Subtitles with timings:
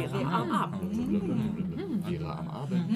[0.00, 0.92] Vera am Abend.
[2.04, 2.90] Vera am Abend.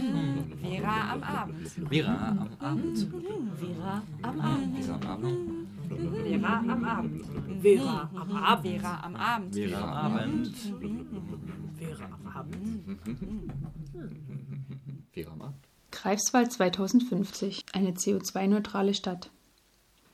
[0.60, 1.68] Vera am Abend.
[1.90, 2.98] Vera am Abend.
[3.60, 4.74] Vera am Abend.
[6.32, 6.84] Vera am Abend.
[6.84, 7.24] Vera am Abend.
[7.62, 8.74] Vera am Abend.
[8.74, 9.54] Vera am Abend.
[9.54, 10.54] Vera am Abend.
[11.78, 12.98] Vera am Abend.
[15.12, 15.64] Vera am Abend.
[15.90, 19.30] Greifswald 2050, eine CO2-neutrale Stadt.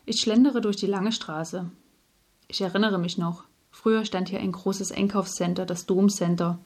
[0.05, 1.71] Ich schlendere durch die lange Straße.
[2.49, 3.45] Ich erinnere mich noch,
[3.81, 6.59] früher stand hier ein großes Einkaufscenter, das Domcenter.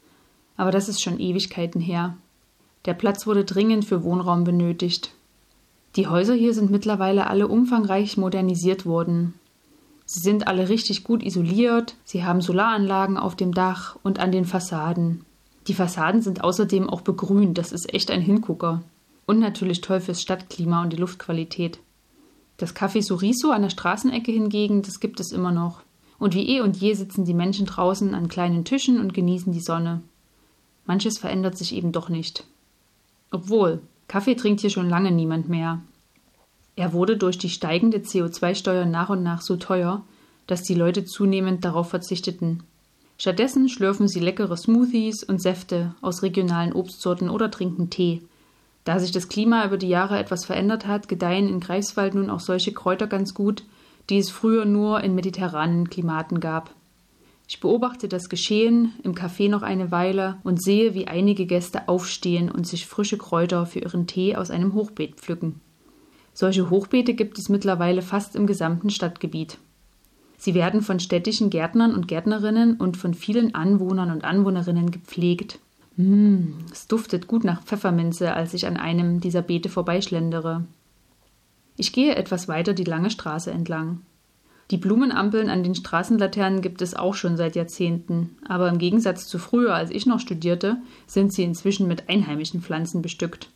[0.57, 2.17] Aber das ist schon Ewigkeiten her.
[2.87, 5.15] Der Platz wurde dringend für Wohnraum benötigt.
[5.95, 9.35] Die Häuser hier sind mittlerweile alle umfangreich modernisiert worden.
[10.07, 14.45] Sie sind alle richtig gut isoliert, sie haben Solaranlagen auf dem Dach und an den
[14.45, 15.25] Fassaden.
[15.69, 18.83] Die Fassaden sind außerdem auch begrünt, das ist echt ein Hingucker.
[19.25, 21.79] Und natürlich toll fürs Stadtklima und die Luftqualität.
[22.57, 25.83] Das Café Suriso an der Straßenecke hingegen, das gibt es immer noch.
[26.19, 29.61] Und wie eh und je sitzen die Menschen draußen an kleinen Tischen und genießen die
[29.61, 30.03] Sonne.
[30.87, 32.45] Manches verändert sich eben doch nicht.
[33.31, 35.81] Obwohl, Kaffee trinkt hier schon lange niemand mehr.
[36.77, 40.03] Er wurde durch die steigende CO2-Steuer nach und nach so teuer,
[40.47, 42.63] dass die Leute zunehmend darauf verzichteten.
[43.17, 48.23] Stattdessen schlürfen sie leckere Smoothies und Säfte aus regionalen Obstsorten oder trinken Tee.
[48.85, 52.41] Da sich das Klima über die Jahre etwas verändert hat, gedeihen in Greifswald nun auch
[52.41, 53.63] solche Kräuter ganz gut,
[54.11, 56.75] die es früher nur in mediterranen Klimaten gab.
[57.47, 62.51] Ich beobachte das Geschehen im Café noch eine Weile und sehe, wie einige Gäste aufstehen
[62.51, 65.61] und sich frische Kräuter für ihren Tee aus einem Hochbeet pflücken.
[66.33, 69.59] Solche Hochbeete gibt es mittlerweile fast im gesamten Stadtgebiet.
[70.37, 75.59] Sie werden von städtischen Gärtnern und Gärtnerinnen und von vielen Anwohnern und Anwohnerinnen gepflegt.
[75.97, 80.65] Mmh, es duftet gut nach Pfefferminze, als ich an einem dieser Beete vorbeischlendere.
[81.77, 84.03] Ich gehe etwas weiter die lange Straße entlang.
[84.71, 89.39] Die Blumenampeln an den Straßenlaternen gibt es auch schon seit Jahrzehnten, aber im Gegensatz zu
[89.39, 93.51] früher, als ich noch studierte, sind sie inzwischen mit einheimischen Pflanzen bestückt.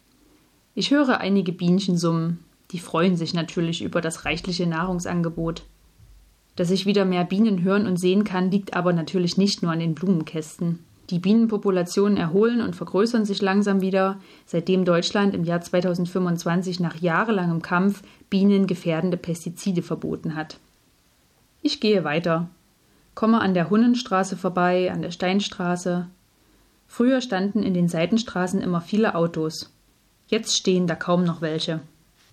[0.75, 5.65] Ich höre einige Bienchen summen, die freuen sich natürlich über das reichliche Nahrungsangebot.
[6.57, 9.79] Dass ich wieder mehr Bienen hören und sehen kann, liegt aber natürlich nicht nur an
[9.79, 10.81] den Blumenkästen.
[11.11, 17.63] Die Bienenpopulationen erholen und vergrößern sich langsam wieder, seitdem Deutschland im Jahr 2025 nach jahrelangem
[17.63, 20.59] Kampf bienengefährdende Pestizide verboten hat.
[21.63, 22.51] Ich gehe weiter,
[23.15, 26.07] komme an der Hunnenstraße vorbei, an der Steinstraße.
[26.87, 29.73] Früher standen in den Seitenstraßen immer viele Autos.
[30.27, 31.81] Jetzt stehen da kaum noch welche.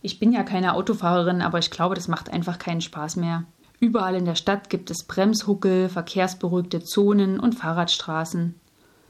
[0.01, 3.45] Ich bin ja keine Autofahrerin, aber ich glaube, das macht einfach keinen Spaß mehr.
[3.79, 8.55] Überall in der Stadt gibt es Bremshuckel, verkehrsberuhigte Zonen und Fahrradstraßen.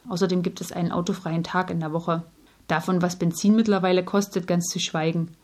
[0.09, 2.23] Außerdem gibt es einen autofreien Tag in der Woche.
[2.67, 5.35] Davon, was Benzin mittlerweile kostet, ganz zu schweigen.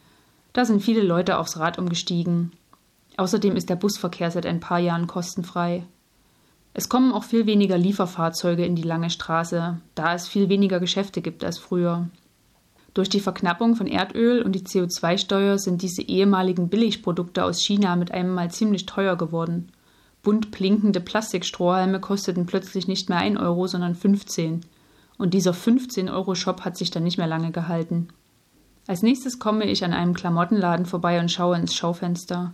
[0.53, 2.51] Da sind viele Leute aufs Rad umgestiegen.
[3.17, 5.83] Außerdem ist der Busverkehr seit ein paar Jahren kostenfrei.
[6.73, 11.21] Es kommen auch viel weniger Lieferfahrzeuge in die lange Straße, da es viel weniger Geschäfte
[11.21, 12.09] gibt als früher.
[12.93, 18.11] Durch die Verknappung von Erdöl und die CO2-Steuer sind diese ehemaligen Billigprodukte aus China mit
[18.11, 19.71] einem Mal ziemlich teuer geworden.
[20.23, 24.61] Bunt blinkende Plastikstrohhalme kosteten plötzlich nicht mehr 1 Euro, sondern 15.
[25.17, 28.09] Und dieser 15-Euro-Shop hat sich dann nicht mehr lange gehalten.
[28.87, 32.53] Als nächstes komme ich an einem Klamottenladen vorbei und schaue ins Schaufenster.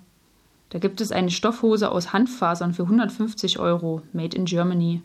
[0.70, 5.02] Da gibt es eine Stoffhose aus Handfasern für 150 Euro, made in Germany.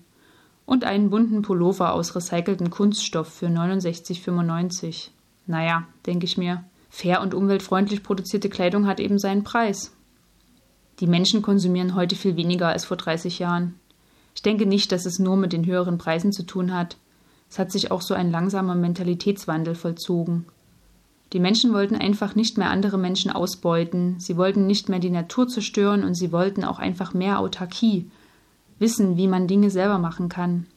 [0.64, 5.08] Und einen bunten Pullover aus recyceltem Kunststoff für 69,95.
[5.46, 9.92] Naja, denke ich mir, fair und umweltfreundlich produzierte Kleidung hat eben seinen Preis.
[11.02, 13.74] Die Menschen konsumieren heute viel weniger als vor 30 Jahren.
[14.36, 16.96] Ich denke nicht, dass es nur mit den höheren Preisen zu tun hat.
[17.50, 20.46] Es hat sich auch so ein langsamer Mentalitätswandel vollzogen.
[21.32, 25.48] Die Menschen wollten einfach nicht mehr andere Menschen ausbeuten, sie wollten nicht mehr die Natur
[25.48, 28.08] zerstören und sie wollten auch einfach mehr Autarkie,
[28.78, 30.68] wissen, wie man Dinge selber machen kann.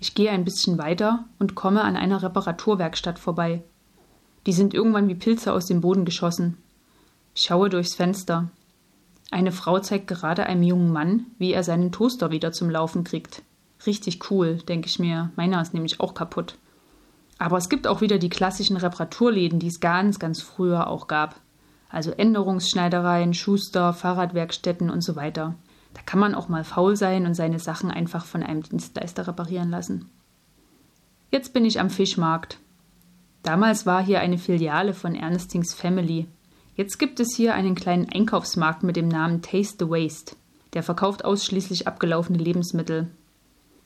[0.00, 3.62] Ich gehe ein bisschen weiter und komme an einer Reparaturwerkstatt vorbei.
[4.46, 6.56] Die sind irgendwann wie Pilze aus dem Boden geschossen.
[7.34, 8.48] Ich schaue durchs Fenster.
[9.30, 13.42] Eine Frau zeigt gerade einem jungen Mann, wie er seinen Toaster wieder zum Laufen kriegt.
[13.86, 15.30] Richtig cool, denke ich mir.
[15.36, 16.56] Meiner ist nämlich auch kaputt.
[17.38, 21.40] Aber es gibt auch wieder die klassischen Reparaturläden, die es ganz, ganz früher auch gab.
[21.88, 25.54] Also Änderungsschneidereien, Schuster, Fahrradwerkstätten und so weiter.
[25.94, 29.70] Da kann man auch mal faul sein und seine Sachen einfach von einem Dienstleister reparieren
[29.70, 30.10] lassen.
[31.30, 32.58] Jetzt bin ich am Fischmarkt.
[33.42, 36.26] Damals war hier eine Filiale von Ernestings Family.
[36.76, 40.36] Jetzt gibt es hier einen kleinen Einkaufsmarkt mit dem Namen Taste the Waste.
[40.74, 43.08] Der verkauft ausschließlich abgelaufene Lebensmittel.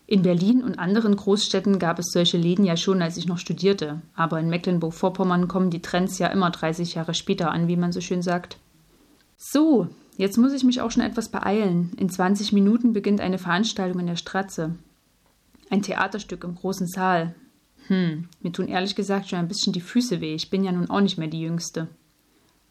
[0.07, 4.03] In Berlin und anderen Großstädten gab es solche Läden ja schon, als ich noch studierte.
[4.15, 8.01] Aber in Mecklenburg-Vorpommern kommen die Trends ja immer 30 Jahre später an, wie man so
[8.01, 8.59] schön sagt.
[9.37, 9.89] So,
[10.21, 11.93] Jetzt muss ich mich auch schon etwas beeilen.
[11.97, 14.75] In 20 Minuten beginnt eine Veranstaltung in der Stratze.
[15.71, 17.35] Ein Theaterstück im großen Saal.
[17.87, 20.35] Hm, mir tun ehrlich gesagt schon ein bisschen die Füße weh.
[20.35, 21.89] Ich bin ja nun auch nicht mehr die Jüngste.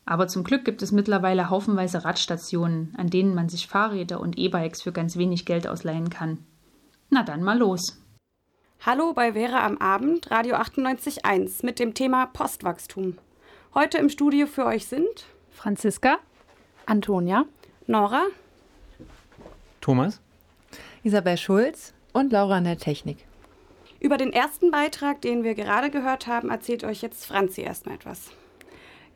[0.09, 4.81] Aber zum Glück gibt es mittlerweile haufenweise Radstationen, an denen man sich Fahrräder und E-Bikes
[4.81, 6.39] für ganz wenig Geld ausleihen kann.
[7.11, 8.01] Na dann mal los.
[8.83, 13.19] Hallo bei Vera am Abend, Radio 98.1 mit dem Thema Postwachstum.
[13.75, 16.17] Heute im Studio für euch sind Franziska,
[16.87, 17.45] Antonia,
[17.85, 18.23] Nora,
[19.79, 20.21] Thomas,
[21.03, 23.27] Isabel Schulz und Laura in der Technik.
[23.99, 28.31] Über den ersten Beitrag, den wir gerade gehört haben, erzählt euch jetzt Franzi erstmal etwas.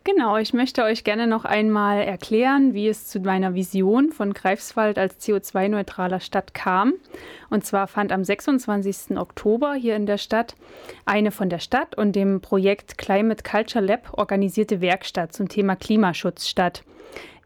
[0.06, 4.98] Genau, ich möchte euch gerne noch einmal erklären, wie es zu meiner Vision von Greifswald
[4.98, 6.96] als CO2-neutraler Stadt kam.
[7.50, 9.18] Und zwar fand am 26.
[9.18, 10.56] Oktober hier in der Stadt
[11.06, 16.50] eine von der Stadt und dem Projekt Climate Culture Lab organisierte Werkstatt zum Thema Klimaschutz
[16.50, 16.84] statt.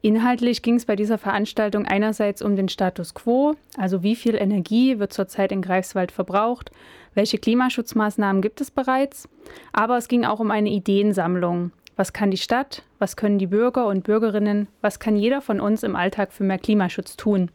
[0.02, 4.98] Inhaltlich ging es bei dieser Veranstaltung einerseits um den Status quo, also wie viel Energie
[4.98, 6.72] wird zurzeit in Greifswald verbraucht,
[7.14, 9.30] welche Klimaschutzmaßnahmen gibt es bereits,
[9.74, 11.72] aber es ging auch um eine Ideensammlung.
[11.98, 12.84] Was kann die Stadt?
[13.00, 14.68] Was können die Bürger und Bürgerinnen?
[14.82, 17.50] Was kann jeder von uns im Alltag für mehr Klimaschutz tun?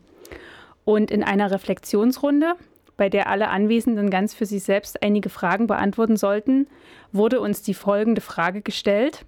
[0.85, 2.55] Und in einer Reflexionsrunde,
[2.97, 6.67] bei der alle Anwesenden ganz für sich selbst einige Fragen beantworten sollten,
[7.13, 9.25] wurde uns die folgende Frage gestellt.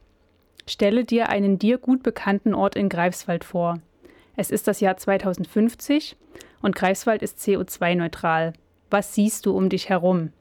[0.66, 3.78] Stelle dir einen dir gut bekannten Ort in Greifswald vor.
[4.36, 6.16] Es ist das Jahr 2050
[6.60, 8.52] und Greifswald ist CO2-neutral.
[8.90, 10.32] Was siehst du um dich herum?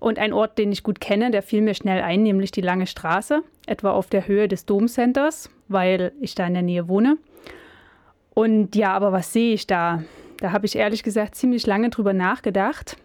[0.00, 2.86] Und ein Ort, den ich gut kenne, der fiel mir schnell ein, nämlich die Lange
[2.86, 7.18] Straße, etwa auf der Höhe des Domcenters, weil ich da in der Nähe wohne.
[8.34, 10.04] Und ja, aber was sehe ich da?
[10.38, 12.96] Da habe ich ehrlich gesagt ziemlich lange drüber nachgedacht.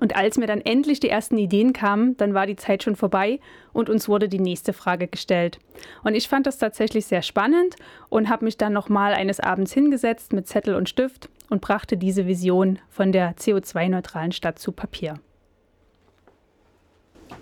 [0.00, 3.38] Und als mir dann endlich die ersten Ideen kamen, dann war die Zeit schon vorbei
[3.72, 5.58] und uns wurde die nächste Frage gestellt.
[6.02, 7.76] Und ich fand das tatsächlich sehr spannend
[8.08, 12.26] und habe mich dann nochmal eines Abends hingesetzt mit Zettel und Stift und brachte diese
[12.26, 15.14] Vision von der CO2-neutralen Stadt zu Papier.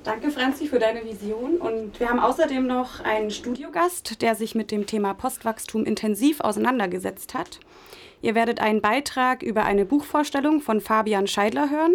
[0.05, 1.59] Danke, Franzi, für deine Vision.
[1.59, 7.35] Und wir haben außerdem noch einen Studiogast, der sich mit dem Thema Postwachstum intensiv auseinandergesetzt
[7.35, 7.61] hat.
[8.21, 11.95] Ihr werdet einen Beitrag über eine Buchvorstellung von Fabian Scheidler hören.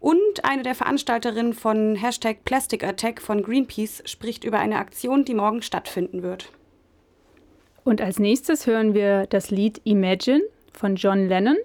[0.00, 5.34] Und eine der Veranstalterinnen von Hashtag Plastic Attack von Greenpeace spricht über eine Aktion, die
[5.34, 6.52] morgen stattfinden wird.
[7.84, 10.42] Und als nächstes hören wir das Lied Imagine
[10.74, 11.56] von John Lennon.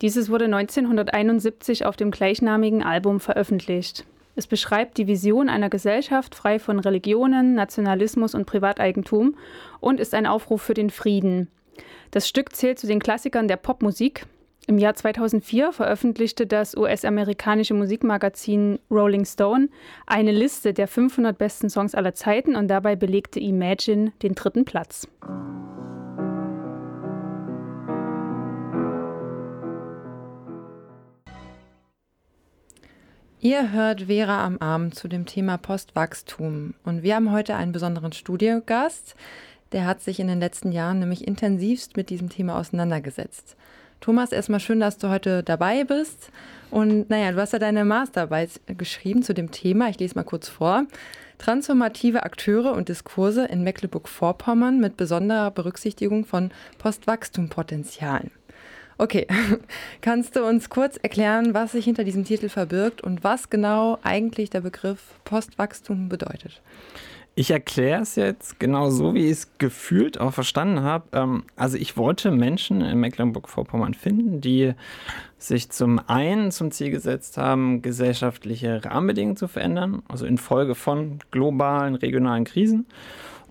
[0.00, 4.06] Dieses wurde 1971 auf dem gleichnamigen Album veröffentlicht.
[4.36, 9.34] Es beschreibt die Vision einer Gesellschaft frei von Religionen, Nationalismus und Privateigentum
[9.80, 11.48] und ist ein Aufruf für den Frieden.
[12.10, 14.26] Das Stück zählt zu den Klassikern der Popmusik.
[14.66, 19.68] Im Jahr 2004 veröffentlichte das US-amerikanische Musikmagazin Rolling Stone
[20.06, 25.08] eine Liste der 500 besten Songs aller Zeiten und dabei belegte Imagine den dritten Platz.
[33.46, 38.10] Ihr hört Vera am Abend zu dem Thema Postwachstum und wir haben heute einen besonderen
[38.10, 39.14] Studiogast.
[39.70, 43.54] Der hat sich in den letzten Jahren nämlich intensivst mit diesem Thema auseinandergesetzt.
[44.00, 46.32] Thomas, erstmal schön, dass du heute dabei bist.
[46.72, 49.90] Und naja, du hast ja deine Masterarbeit geschrieben zu dem Thema.
[49.90, 50.86] Ich lese mal kurz vor.
[51.38, 58.32] Transformative Akteure und Diskurse in Mecklenburg-Vorpommern mit besonderer Berücksichtigung von Postwachstumpotenzialen.
[58.98, 59.26] Okay,
[60.00, 64.50] kannst du uns kurz erklären, was sich hinter diesem Titel verbirgt und was genau eigentlich
[64.50, 66.62] der Begriff Postwachstum bedeutet?
[67.38, 71.04] Ich erkläre es jetzt genau so, wie ich es gefühlt auch verstanden habe.
[71.12, 74.72] Ähm, also ich wollte Menschen in Mecklenburg-Vorpommern finden, die
[75.36, 81.94] sich zum einen zum Ziel gesetzt haben, gesellschaftliche Rahmenbedingungen zu verändern, also infolge von globalen,
[81.94, 82.86] regionalen Krisen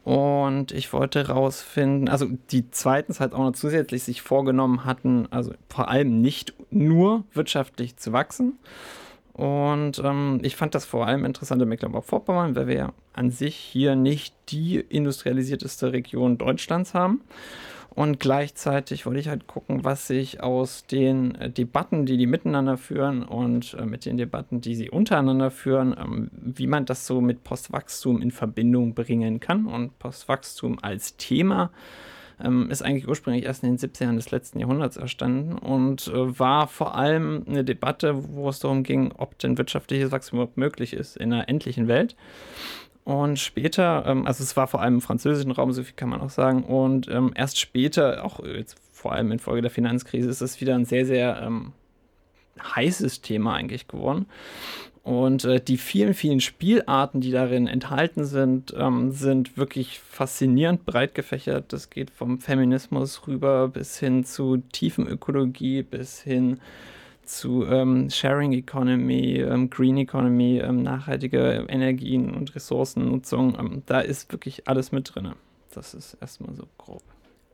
[0.06, 5.52] und ich wollte rausfinden, also die zweitens halt auch noch zusätzlich sich vorgenommen hatten, also
[5.68, 8.60] vor allem nicht nur wirtschaftlich zu wachsen.
[9.34, 13.56] Und ähm, ich fand das vor allem interessant in Mecklenburg-Vorpommern, weil wir ja an sich
[13.56, 17.22] hier nicht die industrialisierteste Region Deutschlands haben.
[17.96, 22.78] Und gleichzeitig wollte ich halt gucken, was sich aus den äh, Debatten, die die miteinander
[22.78, 27.22] führen und äh, mit den Debatten, die sie untereinander führen, ähm, wie man das so
[27.22, 29.66] mit Postwachstum in Verbindung bringen kann.
[29.66, 31.72] Und Postwachstum als Thema
[32.44, 36.68] ähm, ist eigentlich ursprünglich erst in den 70ern des letzten Jahrhunderts erstanden und äh, war
[36.68, 41.16] vor allem eine Debatte, wo es darum ging, ob denn wirtschaftliches Wachstum überhaupt möglich ist
[41.16, 42.18] in einer endlichen Welt.
[43.06, 46.22] Und später, ähm, also es war vor allem im französischen Raum, so viel kann man
[46.22, 50.60] auch sagen, und ähm, erst später, auch jetzt vor allem infolge der Finanzkrise, ist es
[50.60, 51.74] wieder ein sehr, sehr ähm,
[52.60, 54.26] heißes Thema eigentlich geworden.
[55.04, 61.14] Und äh, die vielen, vielen Spielarten, die darin enthalten sind, ähm, sind wirklich faszinierend breit
[61.14, 61.72] gefächert.
[61.74, 66.60] Das geht vom Feminismus rüber bis hin zu Tiefenökologie, bis hin
[67.26, 73.58] zu ähm, Sharing Economy, ähm, Green Economy, ähm, nachhaltige Energien und Ressourcennutzung.
[73.60, 75.34] Ähm, da ist wirklich alles mit drin.
[75.74, 77.04] Das ist erstmal so grob.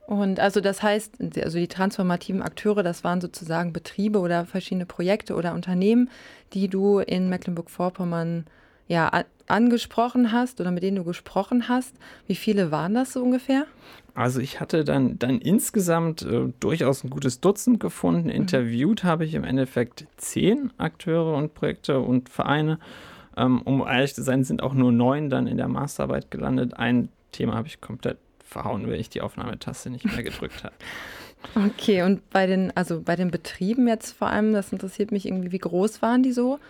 [0.06, 5.34] Und also das heißt, also die transformativen Akteure, das waren sozusagen Betriebe oder verschiedene Projekte
[5.34, 6.10] oder Unternehmen,
[6.52, 8.46] die du in Mecklenburg-Vorpommern
[8.88, 11.94] ja angesprochen hast oder mit denen du gesprochen hast.
[12.26, 13.66] Wie viele waren das so ungefähr?
[14.14, 18.24] Also ich hatte dann, dann insgesamt äh, durchaus ein gutes Dutzend gefunden.
[18.24, 18.30] Mhm.
[18.30, 22.78] Interviewt habe ich im Endeffekt zehn Akteure und Projekte und Vereine.
[23.36, 26.74] Ähm, um ehrlich zu sein, sind auch nur neun dann in der Masterarbeit gelandet.
[26.74, 30.74] Ein Thema habe ich komplett verhauen, wenn ich die Aufnahmetaste nicht mehr gedrückt habe.
[31.56, 35.50] Okay, und bei den, also bei den Betrieben jetzt vor allem, das interessiert mich irgendwie,
[35.50, 36.60] wie groß waren die so?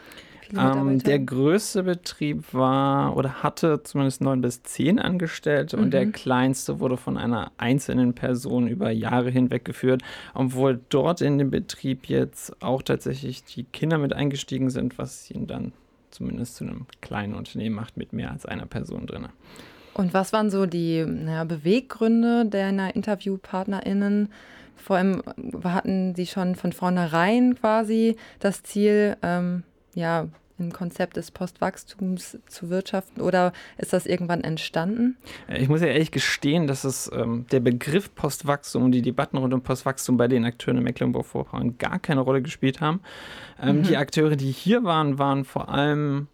[0.56, 5.85] Ähm, der größte Betrieb war oder hatte zumindest neun bis zehn Angestellte mhm.
[5.85, 6.12] und der mhm.
[6.12, 10.02] kleinste wurde von einer einzelnen Person über Jahre hinweg geführt,
[10.35, 15.47] obwohl dort in dem Betrieb jetzt auch tatsächlich die Kinder mit eingestiegen sind, was ihn
[15.47, 15.73] dann
[16.11, 19.28] zumindest zu einem kleinen Unternehmen macht mit mehr als einer Person drin.
[19.94, 24.28] Und was waren so die naja, Beweggründe deiner InterviewpartnerInnen?
[24.76, 25.23] Vor allem
[25.64, 30.28] hatten sie schon von vornherein quasi das Ziel, ähm, ja,
[30.62, 35.16] im Konzept des Postwachstums zu wirtschaften oder ist das irgendwann entstanden?
[35.49, 39.52] Ich muss ja ehrlich gestehen, dass es ähm, der Begriff Postwachstum und die Debatten rund
[39.52, 43.00] um Postwachstum bei den Akteuren in Mecklenburg-Vorpommern gar keine Rolle gespielt haben.
[43.61, 43.83] Ähm, mhm.
[43.85, 46.28] Die Akteure, die hier waren, waren vor allem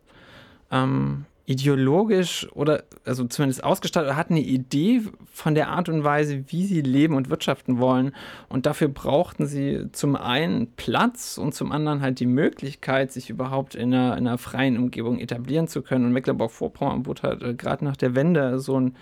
[0.70, 5.00] ähm, ideologisch oder also zumindest ausgestattet, hatten eine Idee
[5.32, 8.14] von der Art und Weise, wie sie leben und wirtschaften wollen.
[8.50, 13.74] Und dafür brauchten sie zum einen Platz und zum anderen halt die Möglichkeit, sich überhaupt
[13.74, 16.04] in einer, in einer freien Umgebung etablieren zu können.
[16.04, 18.94] Und Mecklenburg-Vorpommern bot halt äh, gerade nach der Wende so einen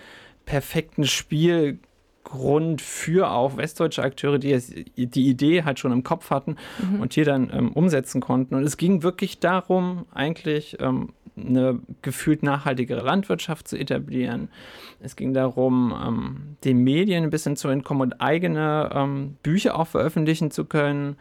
[0.45, 1.81] perfekten Spiel
[2.23, 4.59] Grund für auch westdeutsche Akteure, die
[4.97, 7.01] die Idee halt schon im Kopf hatten mhm.
[7.01, 8.57] und hier dann ähm, umsetzen konnten.
[8.57, 14.49] Und es ging wirklich darum, eigentlich ähm, eine gefühlt nachhaltigere Landwirtschaft zu etablieren.
[15.01, 19.87] Es ging darum, ähm, den Medien ein bisschen zu entkommen und eigene ähm, Bücher auch
[19.87, 21.17] veröffentlichen zu können.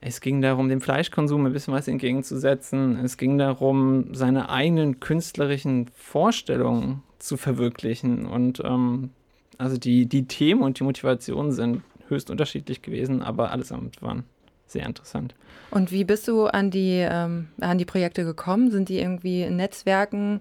[0.00, 2.98] Es ging darum, dem Fleischkonsum ein bisschen was entgegenzusetzen.
[3.04, 9.10] Es ging darum, seine eigenen künstlerischen Vorstellungen zu verwirklichen und ähm,
[9.58, 14.22] also die, die Themen und die Motivationen sind höchst unterschiedlich gewesen, aber allesamt waren
[14.70, 15.34] sehr interessant.
[15.70, 18.70] Und wie bist du an die, ähm, an die Projekte gekommen?
[18.70, 20.40] Sind die irgendwie in Netzwerken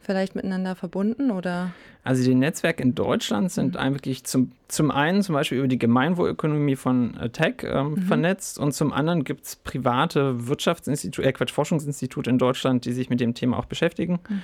[0.00, 1.72] vielleicht miteinander verbunden oder?
[2.04, 3.80] Also die Netzwerke in Deutschland sind mhm.
[3.80, 8.02] eigentlich zum, zum einen zum Beispiel über die Gemeinwohlökonomie von äh, Tech ähm, mhm.
[8.02, 13.10] vernetzt und zum anderen gibt es private Wirtschaftsinstitute, äh Quatsch, Forschungsinstitute in Deutschland, die sich
[13.10, 14.20] mit dem Thema auch beschäftigen.
[14.28, 14.42] Mhm.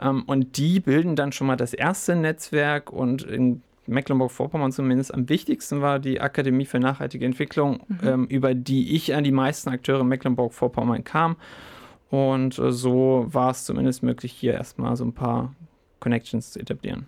[0.00, 5.28] Ähm, und die bilden dann schon mal das erste Netzwerk und in Mecklenburg-Vorpommern zumindest am
[5.28, 7.98] wichtigsten war die Akademie für nachhaltige Entwicklung, mhm.
[8.02, 11.36] ähm, über die ich an die meisten Akteure in Mecklenburg-Vorpommern kam.
[12.10, 15.54] Und äh, so war es zumindest möglich, hier erstmal so ein paar
[16.00, 17.06] Connections zu etablieren.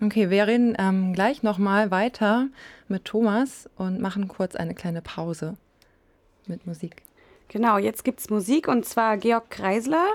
[0.00, 2.48] Okay, wir reden ähm, gleich nochmal weiter
[2.86, 5.56] mit Thomas und machen kurz eine kleine Pause
[6.46, 7.02] mit Musik.
[7.48, 10.06] Genau, jetzt gibt es Musik und zwar Georg Kreisler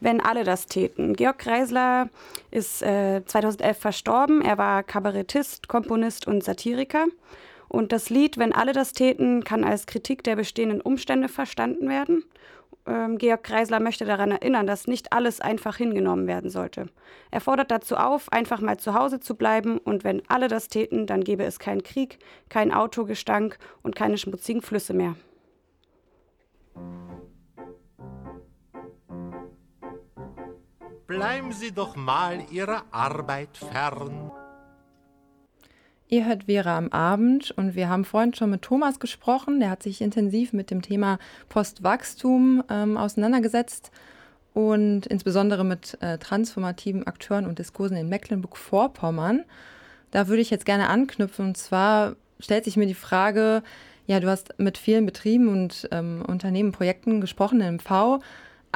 [0.00, 1.14] wenn alle das täten.
[1.14, 2.08] Georg Kreisler
[2.50, 4.42] ist äh, 2011 verstorben.
[4.42, 7.06] Er war Kabarettist, Komponist und Satiriker.
[7.68, 12.24] Und das Lied Wenn alle das täten kann als Kritik der bestehenden Umstände verstanden werden.
[12.86, 16.86] Ähm, Georg Kreisler möchte daran erinnern, dass nicht alles einfach hingenommen werden sollte.
[17.30, 21.06] Er fordert dazu auf, einfach mal zu Hause zu bleiben und wenn alle das täten,
[21.06, 22.18] dann gäbe es keinen Krieg,
[22.48, 25.16] keinen Autogestank und keine schmutzigen Flüsse mehr.
[31.06, 34.30] Bleiben Sie doch mal Ihrer Arbeit fern.
[36.08, 39.58] Ihr hört Vera am Abend und wir haben vorhin schon mit Thomas gesprochen.
[39.58, 43.90] Der hat sich intensiv mit dem Thema Postwachstum ähm, auseinandergesetzt
[44.54, 49.44] und insbesondere mit äh, transformativen Akteuren und Diskursen in Mecklenburg-Vorpommern.
[50.12, 51.46] Da würde ich jetzt gerne anknüpfen.
[51.46, 53.62] Und zwar stellt sich mir die Frage,
[54.06, 58.20] ja, du hast mit vielen Betrieben und ähm, Unternehmen, Projekten gesprochen im MV.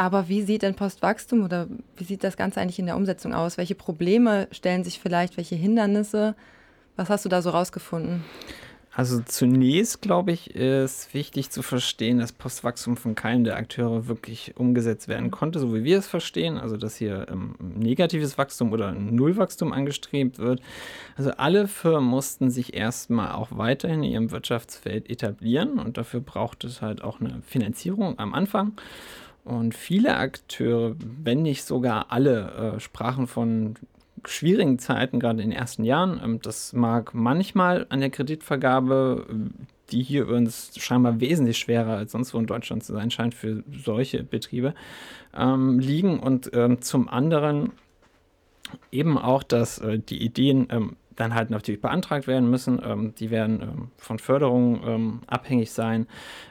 [0.01, 1.67] Aber wie sieht denn Postwachstum oder
[1.99, 3.59] wie sieht das Ganze eigentlich in der Umsetzung aus?
[3.59, 6.35] Welche Probleme stellen sich vielleicht, welche Hindernisse?
[6.97, 8.25] Was hast du da so rausgefunden?
[8.95, 14.57] Also zunächst, glaube ich, ist wichtig zu verstehen, dass Postwachstum von keinem der Akteure wirklich
[14.57, 16.57] umgesetzt werden konnte, so wie wir es verstehen.
[16.57, 20.63] Also dass hier ähm, negatives Wachstum oder Nullwachstum angestrebt wird.
[21.15, 26.65] Also alle Firmen mussten sich erstmal auch weiterhin in ihrem Wirtschaftsfeld etablieren und dafür braucht
[26.65, 28.73] es halt auch eine Finanzierung am Anfang.
[29.45, 33.75] Und viele Akteure, wenn nicht sogar alle, äh, sprachen von
[34.27, 36.21] schwierigen Zeiten, gerade in den ersten Jahren.
[36.23, 39.27] Ähm, das mag manchmal an der Kreditvergabe,
[39.91, 43.65] die hier übrigens scheinbar wesentlich schwerer als sonst wo in Deutschland zu sein scheint für
[43.73, 44.75] solche Betriebe,
[45.37, 46.21] ähm, liegen.
[46.21, 47.73] Und ähm, zum anderen
[48.93, 52.81] eben auch, dass äh, die Ideen ähm, dann halt natürlich beantragt werden müssen.
[52.85, 56.07] Ähm, die werden ähm, von Förderungen ähm, abhängig sein.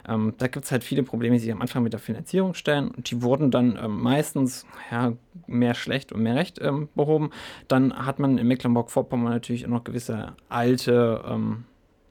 [0.08, 2.88] Ähm, da gibt es halt viele Probleme, die sich am Anfang mit der Finanzierung stellen.
[2.88, 5.12] Und die wurden dann ähm, meistens ja,
[5.46, 7.30] mehr schlecht und mehr recht ähm, behoben.
[7.68, 11.22] Dann hat man in Mecklenburg-Vorpommern natürlich auch noch gewisse alte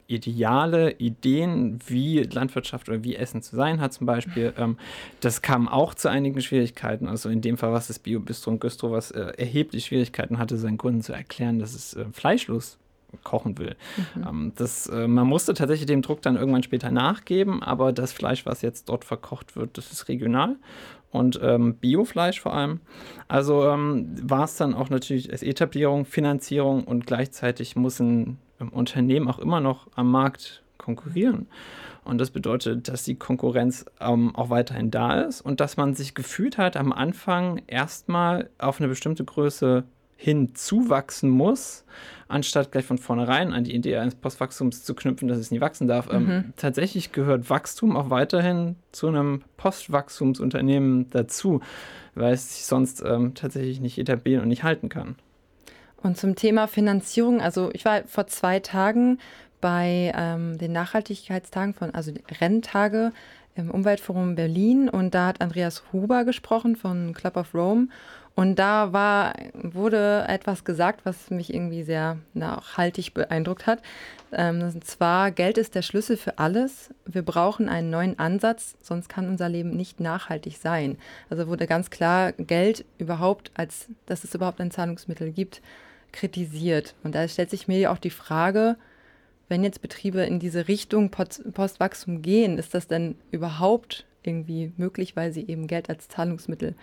[0.10, 4.54] Ideale, Ideen, wie Landwirtschaft oder wie Essen zu sein hat zum Beispiel.
[4.60, 4.78] Ähm,
[5.22, 7.08] das kam auch zu einigen Schwierigkeiten.
[7.08, 10.78] Also in dem Fall, was das Bio-Bistro und Güstro, was äh, erheblich Schwierigkeiten hatte, seinen
[10.78, 12.78] Kunden zu erklären, dass es äh, fleischlos
[13.24, 13.76] kochen will.
[14.16, 14.28] Mhm.
[14.28, 18.46] Ähm, das, äh, man musste tatsächlich dem Druck dann irgendwann später nachgeben, aber das Fleisch,
[18.46, 20.56] was jetzt dort verkocht wird, das ist regional
[21.12, 22.82] und ähm, Biofleisch vor allem.
[23.28, 28.38] Also ähm, war es dann auch natürlich als Etablierung, Finanzierung und gleichzeitig muss ein
[28.68, 31.48] Unternehmen auch immer noch am Markt konkurrieren.
[32.04, 36.16] Und das bedeutet, dass die Konkurrenz ähm, auch weiterhin da ist und dass man sich
[36.16, 39.84] gefühlt hat, am Anfang erstmal auf eine bestimmte Größe
[40.20, 41.86] hinzuwachsen muss,
[42.28, 45.88] anstatt gleich von vornherein an die Idee eines Postwachstums zu knüpfen, dass es nie wachsen
[45.88, 46.10] darf.
[46.12, 46.32] Ähm, mhm.
[46.32, 51.62] Ähm, tatsächlich gehört Wachstum auch weiterhin zu einem Postwachstumsunternehmen dazu,
[52.16, 55.16] weil es sich sonst ähm, tatsächlich nicht etablieren und nicht halten kann.
[56.02, 59.20] Und zum Thema Finanzierung, also ich war vor zwei Tagen
[59.62, 63.12] bei ähm, den Nachhaltigkeitstagen von, also Renntage
[63.56, 67.88] im Umweltforum Berlin und da hat Andreas Huber gesprochen von Club of Rome
[68.40, 73.82] und da war, wurde etwas gesagt, was mich irgendwie sehr nachhaltig beeindruckt hat.
[74.32, 76.94] Ähm, und zwar, Geld ist der Schlüssel für alles.
[77.06, 80.98] Wir brauchen einen neuen Ansatz, sonst kann unser Leben nicht nachhaltig sein.
[81.30, 85.62] Also wurde ganz klar Geld überhaupt, als dass es überhaupt ein Zahlungsmittel gibt,
[86.12, 86.96] kritisiert.
[87.04, 88.78] Und da stellt sich mir auch die Frage,
[89.48, 95.34] wenn jetzt Betriebe in diese Richtung Postwachstum gehen, ist das denn überhaupt irgendwie möglich, weil
[95.34, 96.76] sie eben Geld als Zahlungsmittel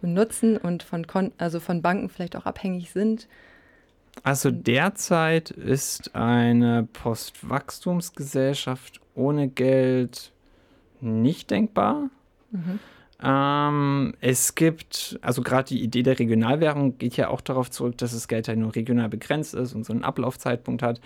[0.00, 3.28] benutzen und von, Kon also von Banken vielleicht auch abhängig sind?
[4.22, 10.32] Also derzeit ist eine Postwachstumsgesellschaft ohne Geld
[11.00, 12.10] nicht denkbar.
[12.50, 12.78] Mhm.
[13.24, 18.12] Ähm, es gibt, also gerade die Idee der Regionalwährung geht ja auch darauf zurück, dass
[18.12, 21.00] das Geld ja nur regional begrenzt ist und so einen Ablaufzeitpunkt hat.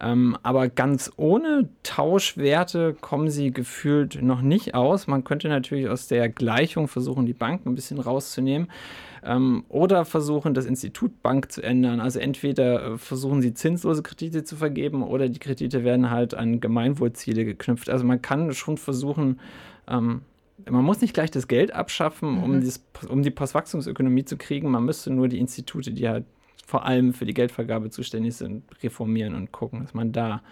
[0.00, 5.06] Ähm, aber ganz ohne Tauschwerte kommen sie gefühlt noch nicht aus.
[5.06, 8.68] Man könnte natürlich aus der Gleichung versuchen, die Banken ein bisschen rauszunehmen.
[9.24, 12.00] Ähm, oder versuchen, das Institut Bank zu ändern.
[12.00, 16.60] Also entweder äh, versuchen sie zinslose Kredite zu vergeben oder die Kredite werden halt an
[16.60, 17.88] Gemeinwohlziele geknüpft.
[17.88, 19.38] Also man kann schon versuchen,
[19.88, 20.22] ähm,
[20.70, 22.42] man muss nicht gleich das Geld abschaffen, mhm.
[22.42, 24.70] um, dieses, um die Postwachstumsökonomie zu kriegen.
[24.70, 26.24] Man müsste nur die Institute, die halt
[26.66, 30.42] vor allem für die Geldvergabe zuständig sind, reformieren und gucken, dass man da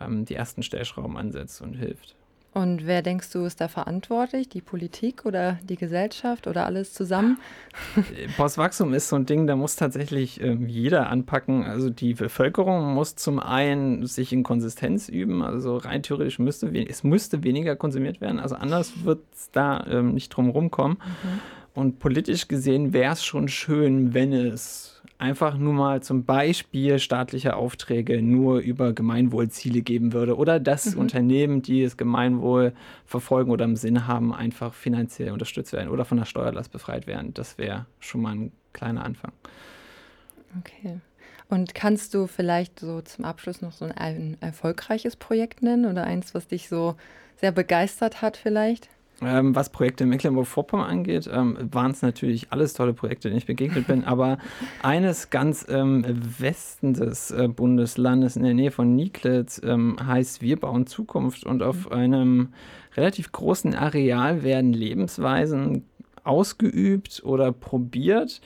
[0.00, 2.16] ähm, die ersten Stellschrauben ansetzt und hilft.
[2.52, 4.48] Und wer denkst du ist da verantwortlich?
[4.48, 7.38] Die Politik oder die Gesellschaft oder alles zusammen?
[8.36, 11.64] Postwachstum ist so ein Ding, da muss tatsächlich äh, jeder anpacken.
[11.64, 15.42] Also die Bevölkerung muss zum einen sich in Konsistenz üben.
[15.42, 18.40] Also rein theoretisch müsste es müsste weniger konsumiert werden.
[18.40, 20.98] Also anders wird es da ähm, nicht drum rumkommen.
[20.98, 21.40] Mhm.
[21.72, 27.56] Und politisch gesehen wäre es schon schön, wenn es einfach nur mal zum Beispiel staatliche
[27.56, 31.00] Aufträge nur über Gemeinwohlziele geben würde oder dass mhm.
[31.00, 32.72] Unternehmen, die das Gemeinwohl
[33.04, 37.34] verfolgen oder im Sinn haben, einfach finanziell unterstützt werden oder von der Steuerlast befreit werden.
[37.34, 39.32] Das wäre schon mal ein kleiner Anfang.
[40.58, 41.00] Okay.
[41.48, 46.04] Und kannst du vielleicht so zum Abschluss noch so ein, ein erfolgreiches Projekt nennen oder
[46.04, 46.94] eins, was dich so
[47.36, 48.88] sehr begeistert hat vielleicht?
[49.22, 53.46] Ähm, was Projekte in Mecklenburg-Vorpommern angeht, ähm, waren es natürlich alles tolle Projekte, denen ich
[53.46, 54.04] begegnet bin.
[54.04, 54.38] Aber
[54.82, 60.40] eines ganz im ähm, Westen des äh, Bundeslandes, in der Nähe von Nieglitz, ähm, heißt
[60.42, 61.44] Wir bauen Zukunft.
[61.44, 61.92] Und auf mhm.
[61.92, 62.48] einem
[62.96, 65.84] relativ großen Areal werden Lebensweisen
[66.24, 68.40] ausgeübt oder probiert,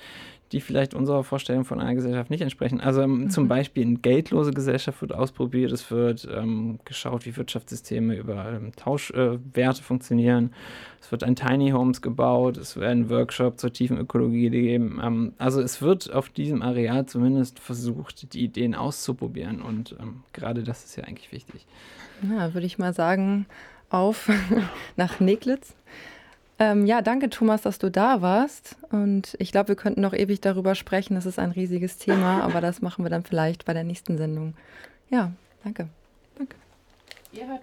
[0.53, 2.81] die vielleicht unserer Vorstellung von einer Gesellschaft nicht entsprechen.
[2.81, 3.31] Also ähm, mhm.
[3.31, 8.73] zum Beispiel eine geldlose Gesellschaft wird ausprobiert, es wird ähm, geschaut, wie Wirtschaftssysteme über ähm,
[8.77, 10.53] Tauschwerte äh, funktionieren,
[11.01, 15.01] es wird ein Tiny Homes gebaut, es werden Workshops zur tiefen Ökologie gegeben.
[15.03, 20.63] Ähm, also es wird auf diesem Areal zumindest versucht, die Ideen auszuprobieren und ähm, gerade
[20.63, 21.67] das ist ja eigentlich wichtig.
[22.23, 23.47] Ja, würde ich mal sagen,
[23.91, 24.31] auf
[24.97, 25.75] nach Neglitz.
[26.59, 28.77] Ähm, ja, danke Thomas, dass du da warst.
[28.91, 31.15] Und ich glaube, wir könnten noch ewig darüber sprechen.
[31.15, 34.55] Das ist ein riesiges Thema, aber das machen wir dann vielleicht bei der nächsten Sendung.
[35.11, 35.33] Ja,
[35.65, 35.89] danke.
[36.37, 36.57] Danke.
[37.33, 37.63] Ihr hört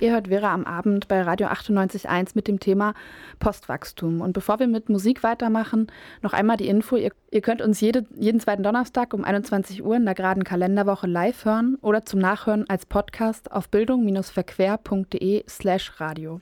[0.00, 2.94] Ihr hört Vera am Abend bei Radio 98.1 mit dem Thema
[3.38, 4.22] Postwachstum.
[4.22, 5.88] Und bevor wir mit Musik weitermachen,
[6.22, 6.96] noch einmal die Info.
[6.96, 11.06] Ihr, ihr könnt uns jede, jeden zweiten Donnerstag um 21 Uhr in der geraden Kalenderwoche
[11.06, 16.40] live hören oder zum Nachhören als Podcast auf bildung-verquer.de slash radio.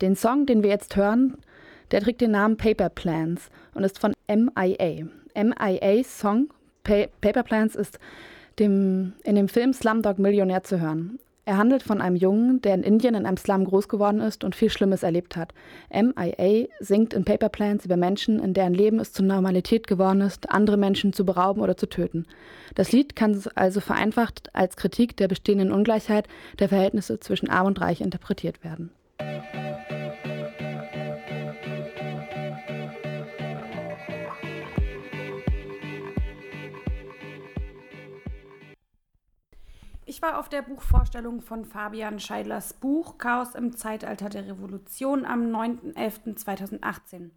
[0.00, 1.36] Den Song, den wir jetzt hören,
[1.90, 5.08] der trägt den Namen Paper Plans und ist von MIA.
[5.34, 6.48] MIA Song
[6.84, 7.98] pa Paper Plans ist
[8.58, 11.18] dem, in dem Film Slumdog Millionär zu hören.
[11.44, 14.54] Er handelt von einem Jungen, der in Indien in einem Slum groß geworden ist und
[14.54, 15.52] viel Schlimmes erlebt hat.
[15.92, 20.50] MIA singt in Paper Plans über Menschen, in deren Leben es zur Normalität geworden ist,
[20.50, 22.26] andere Menschen zu berauben oder zu töten.
[22.76, 26.28] Das Lied kann also vereinfacht als Kritik der bestehenden Ungleichheit
[26.60, 28.92] der Verhältnisse zwischen Arm und Reich interpretiert werden.
[40.22, 47.30] War auf der Buchvorstellung von Fabian Scheidlers Buch Chaos im Zeitalter der Revolution am 9.11.2018.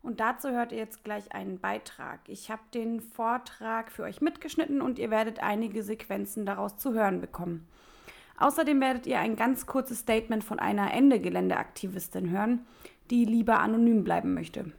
[0.00, 2.20] Und dazu hört ihr jetzt gleich einen Beitrag.
[2.28, 7.20] Ich habe den Vortrag für euch mitgeschnitten und ihr werdet einige Sequenzen daraus zu hören
[7.20, 7.66] bekommen.
[8.38, 12.64] Außerdem werdet ihr ein ganz kurzes Statement von einer Ende-Gelände-Aktivistin hören,
[13.10, 14.70] die lieber anonym bleiben möchte.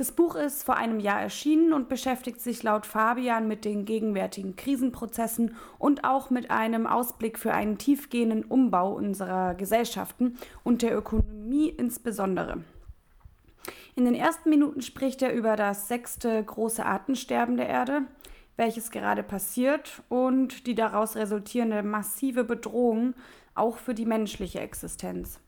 [0.00, 4.56] Das Buch ist vor einem Jahr erschienen und beschäftigt sich laut Fabian mit den gegenwärtigen
[4.56, 11.68] Krisenprozessen und auch mit einem Ausblick für einen tiefgehenden Umbau unserer Gesellschaften und der Ökonomie
[11.68, 12.64] insbesondere.
[13.94, 18.04] In den ersten Minuten spricht er über das sechste große Artensterben der Erde,
[18.56, 23.12] welches gerade passiert und die daraus resultierende massive Bedrohung
[23.54, 25.40] auch für die menschliche Existenz.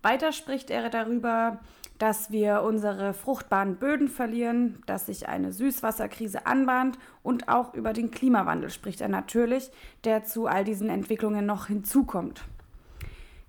[0.00, 1.60] Weiter spricht er darüber,
[1.98, 8.10] dass wir unsere fruchtbaren Böden verlieren, dass sich eine Süßwasserkrise anbahnt und auch über den
[8.10, 9.70] Klimawandel spricht er natürlich,
[10.04, 12.44] der zu all diesen Entwicklungen noch hinzukommt.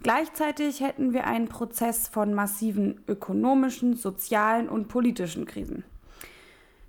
[0.03, 5.86] Gleichzeitig hätten wir einen Prozess von massiven ökonomischen, sozialen und politischen Krisen.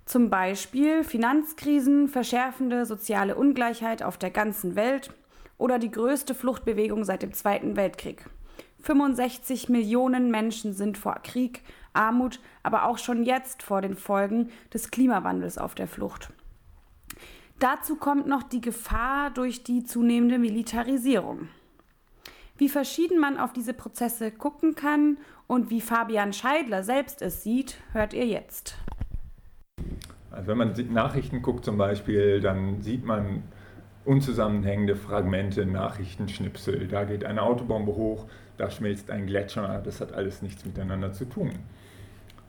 [0.05, 5.11] Zum Beispiel Finanzkrisen, verschärfende soziale Ungleichheit auf der ganzen Welt
[5.57, 8.25] oder die größte Fluchtbewegung seit dem Zweiten Weltkrieg.
[8.85, 14.91] 65 Millionen Menschen sind vor Krieg, Armut, aber auch schon jetzt vor den Folgen des
[14.91, 16.31] Klimawandels auf der Flucht.
[17.57, 21.47] Dazu kommt noch die Gefahr durch die zunehmende Militarisierung.
[22.57, 25.17] Wie verschieden man auf diese Prozesse gucken kann
[25.47, 28.77] und wie Fabian Scheidler selbst es sieht, hört ihr jetzt.
[30.29, 33.41] Also wenn man Nachrichten guckt zum Beispiel, dann sieht man
[34.05, 36.87] unzusammenhängende Fragmente, Nachrichtenschnipsel.
[36.87, 41.25] Da geht eine Autobombe hoch, da schmilzt ein Gletscher, das hat alles nichts miteinander zu
[41.25, 41.51] tun.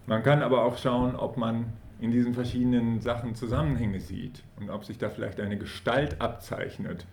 [0.06, 4.84] Man kann aber auch schauen, ob man in diesen verschiedenen Sachen Zusammenhänge sieht und ob
[4.84, 7.06] sich da vielleicht eine Gestalt abzeichnet.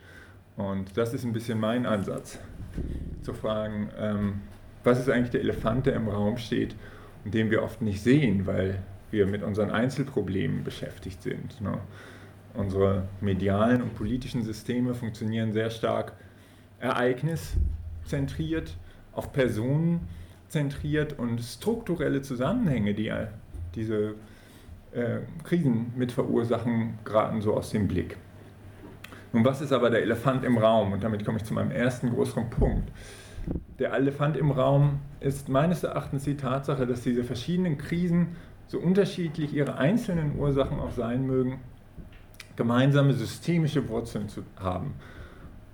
[0.58, 2.40] Und das ist ein bisschen mein Ansatz,
[3.22, 4.42] zu fragen, ähm,
[4.84, 6.76] was ist eigentlich der Elefant, der im Raum steht
[7.24, 8.80] und den wir oft nicht sehen, weil
[9.12, 11.62] wir mit unseren Einzelproblemen beschäftigt sind.
[11.62, 11.78] Ne?
[12.54, 16.14] Unsere medialen und politischen Systeme funktionieren sehr stark
[16.80, 18.76] ereigniszentriert,
[19.16, 20.08] auf Personen
[20.50, 23.12] zentriert und strukturelle Zusammenhänge, die
[23.76, 24.16] diese
[24.92, 28.18] äh, Krisen mit verursachen, geraten so aus dem Blick.
[29.32, 30.94] Nun, was ist aber der Elefant im Raum?
[30.94, 32.92] Und damit komme ich zu meinem ersten größeren Punkt.
[33.80, 38.36] Der Elefant im Raum ist meines Erachtens die Tatsache, dass diese verschiedenen Krisen,
[38.68, 41.60] so unterschiedlich ihre einzelnen Ursachen auch sein mögen,
[42.56, 44.94] gemeinsame systemische Wurzeln zu haben.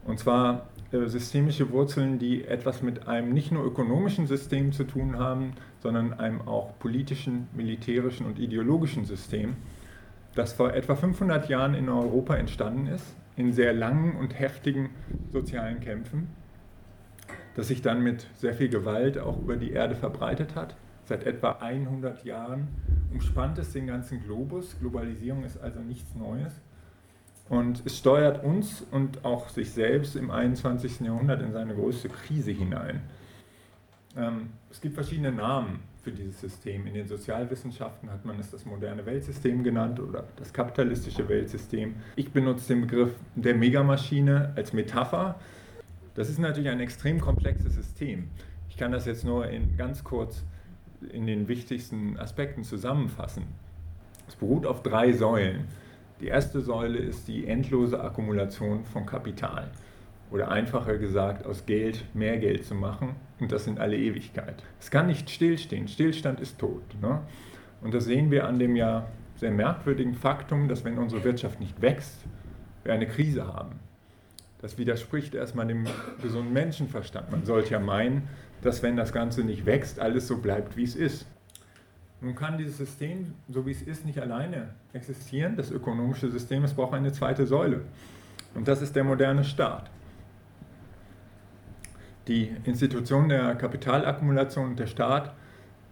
[0.06, 5.54] Und zwar systemische Wurzeln, die etwas mit einem nicht nur ökonomischen System zu tun haben,
[5.82, 9.56] sondern einem auch politischen, militärischen und ideologischen System,
[10.36, 14.90] das vor etwa 500 Jahren in Europa entstanden ist, in sehr langen und heftigen
[15.32, 16.30] sozialen Kämpfen,
[17.56, 20.76] das sich dann mit sehr viel Gewalt auch über die Erde verbreitet hat.
[21.06, 22.68] Seit etwa 100 Jahren
[23.12, 24.78] umspannt es den ganzen Globus.
[24.80, 26.54] Globalisierung ist also nichts Neues.
[27.50, 31.02] Und es steuert uns und auch sich selbst im 21.
[31.02, 33.02] Jahrhundert in seine größte Krise hinein.
[34.16, 36.86] Ähm, es gibt verschiedene Namen für dieses System.
[36.86, 41.96] In den Sozialwissenschaften hat man es das moderne Weltsystem genannt oder das kapitalistische Weltsystem.
[42.16, 45.40] Ich benutze den Begriff der Megamaschine als Metapher.
[46.14, 48.30] Das ist natürlich ein extrem komplexes System.
[48.70, 50.44] Ich kann das jetzt nur in, ganz kurz
[51.12, 53.44] in den wichtigsten Aspekten zusammenfassen.
[54.28, 55.66] Es beruht auf drei Säulen.
[56.22, 59.70] Die erste Säule ist die endlose Akkumulation von Kapital.
[60.32, 64.62] Oder einfacher gesagt, aus Geld mehr Geld zu machen und das in alle Ewigkeit.
[64.80, 65.88] Es kann nicht stillstehen.
[65.88, 66.84] Stillstand ist tot.
[67.02, 67.22] Ne?
[67.82, 71.82] Und das sehen wir an dem ja sehr merkwürdigen Faktum, dass wenn unsere Wirtschaft nicht
[71.82, 72.26] wächst,
[72.84, 73.80] wir eine Krise haben.
[74.62, 75.88] Das widerspricht erstmal dem
[76.22, 77.32] gesunden Menschenverstand.
[77.32, 78.28] Man sollte ja meinen,
[78.62, 81.26] dass wenn das Ganze nicht wächst, alles so bleibt, wie es ist.
[82.22, 85.56] Nun kann dieses System, so wie es ist, nicht alleine existieren.
[85.56, 87.82] Das ökonomische System, es braucht eine zweite Säule.
[88.56, 89.90] Und das ist der moderne Staat.
[92.28, 95.34] Die Institutionen der Kapitalakkumulation und der Staat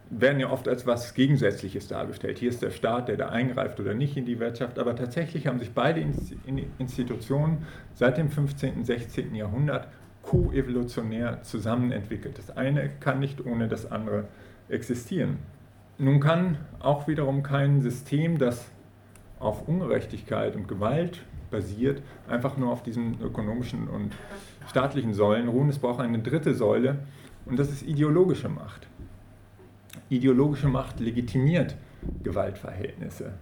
[0.10, 2.40] werden ja oft als was Gegensätzliches dargestellt.
[2.40, 5.60] Hier ist der Staat, der da eingreift oder nicht in die Wirtschaft, aber tatsächlich haben
[5.60, 6.06] sich beide
[6.78, 8.76] Institutionen seit dem 15.
[8.76, 9.34] und 16.
[9.36, 9.88] Jahrhundert
[10.24, 12.38] koevolutionär zusammenentwickelt.
[12.38, 14.26] Das eine kann nicht ohne das andere
[14.70, 15.40] existieren.
[16.00, 18.70] Nun kann auch wiederum kein System, das
[19.40, 24.14] auf Ungerechtigkeit und Gewalt basiert, einfach nur auf diesen ökonomischen und
[24.70, 25.70] staatlichen Säulen ruhen.
[25.70, 27.00] Es braucht eine dritte Säule
[27.46, 28.88] und das ist ideologische Macht.
[30.10, 31.76] Ideologische Macht legitimiert
[32.24, 33.34] Gewaltverhältnisse.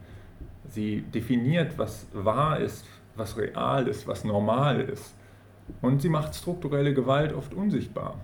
[0.69, 2.85] Sie definiert, was wahr ist,
[3.17, 5.13] was real ist, was normal ist.
[5.81, 8.19] Und sie macht strukturelle Gewalt oft unsichtbar.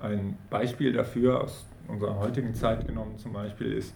[0.00, 3.94] Ein Beispiel dafür aus unserer heutigen Zeit genommen zum Beispiel ist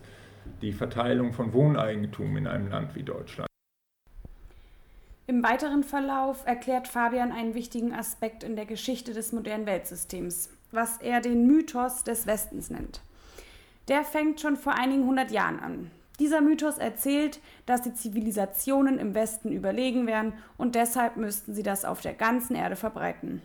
[0.60, 3.48] die Verteilung von Wohneigentum in einem Land wie Deutschland.
[5.26, 10.98] Im weiteren Verlauf erklärt Fabian einen wichtigen Aspekt in der Geschichte des modernen Weltsystems, was
[10.98, 13.00] er den Mythos des Westens nennt.
[13.88, 15.90] Der fängt schon vor einigen hundert Jahren an.
[16.18, 21.84] Dieser Mythos erzählt, dass die Zivilisationen im Westen überlegen wären und deshalb müssten sie das
[21.84, 23.42] auf der ganzen Erde verbreiten.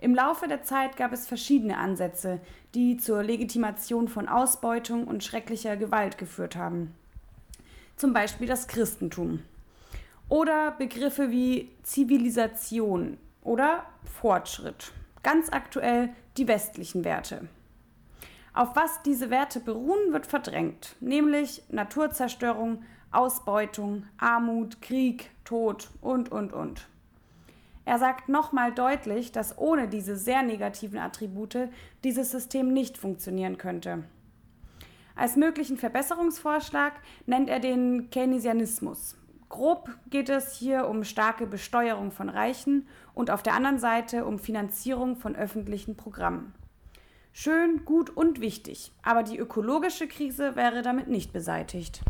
[0.00, 2.40] Im Laufe der Zeit gab es verschiedene Ansätze,
[2.74, 6.94] die zur Legitimation von Ausbeutung und schrecklicher Gewalt geführt haben.
[7.96, 9.40] Zum Beispiel das Christentum.
[10.28, 13.84] Oder Begriffe wie Zivilisation oder
[14.20, 14.92] Fortschritt.
[15.22, 17.48] Ganz aktuell die westlichen Werte.
[18.54, 26.52] Auf was diese Werte beruhen, wird verdrängt, nämlich Naturzerstörung, Ausbeutung, Armut, Krieg, Tod und, und,
[26.52, 26.88] und.
[27.88, 31.70] Er sagt nochmal deutlich, dass ohne diese sehr negativen Attribute
[32.04, 34.04] dieses System nicht funktionieren könnte.
[35.16, 36.92] Als möglichen Verbesserungsvorschlag
[37.24, 39.16] nennt er den Keynesianismus.
[39.48, 44.38] Grob geht es hier um starke Besteuerung von Reichen und auf der anderen Seite um
[44.38, 46.52] Finanzierung von öffentlichen Programmen.
[47.32, 52.02] Schön, gut und wichtig, aber die ökologische Krise wäre damit nicht beseitigt.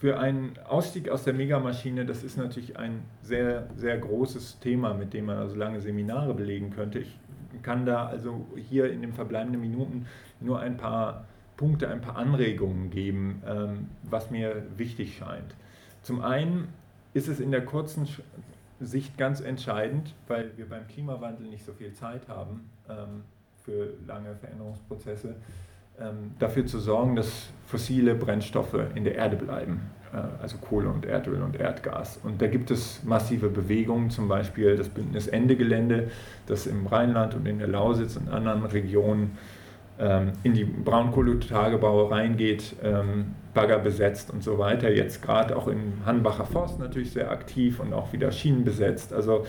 [0.00, 5.12] Für einen Ausstieg aus der Megamaschine, das ist natürlich ein sehr, sehr großes Thema, mit
[5.12, 7.00] dem man also lange Seminare belegen könnte.
[7.00, 7.18] Ich
[7.62, 10.06] kann da also hier in den verbleibenden Minuten
[10.40, 11.26] nur ein paar
[11.58, 15.54] Punkte, ein paar Anregungen geben, ähm, was mir wichtig scheint.
[16.00, 16.68] Zum einen
[17.12, 18.08] ist es in der kurzen
[18.80, 23.24] Sicht ganz entscheidend, weil wir beim Klimawandel nicht so viel Zeit haben, ähm,
[23.66, 25.36] für lange Veränderungsprozesse,
[26.38, 31.40] dafür zu sorgen, dass fossile Brennstoffe in der Erde bleiben, äh, also Kohle und Erdöl
[31.42, 32.18] und Erdgas.
[32.22, 36.10] Und da gibt es massive Bewegungen, zum Beispiel das Bündnis Ende Gelände,
[36.46, 39.38] das im Rheinland und in der Lausitz und anderen Regionen
[40.00, 44.90] ähm, in die Braunkohletagebau reingeht, ähm, Bagger besetzt und so weiter.
[44.90, 49.12] Jetzt gerade auch im Hanbacher Forst natürlich sehr aktiv und auch wieder Schienen besetzt.
[49.12, 49.44] Also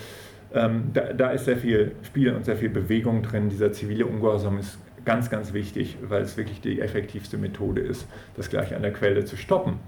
[0.54, 3.50] ähm, da, da, ist sehr viel Spiel und sehr viel Bewegung drin.
[3.50, 8.50] Dieser zivile Ungehorsam ist ganz, ganz wichtig, weil es wirklich die effektivste Methode ist, das
[8.50, 9.80] gleich an der Quelle zu stoppen.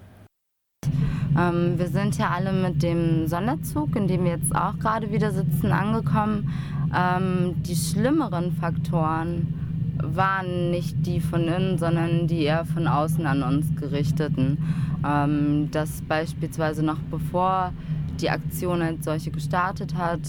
[1.37, 5.31] Ähm, wir sind ja alle mit dem Sonderzug, in dem wir jetzt auch gerade wieder
[5.31, 6.51] sitzen, angekommen.
[6.95, 9.53] Ähm, die schlimmeren Faktoren
[9.97, 14.57] waren nicht die von innen, sondern die eher von außen an uns gerichteten.
[15.05, 17.73] Ähm, dass beispielsweise noch bevor
[18.19, 20.21] die Aktion als solche gestartet hat,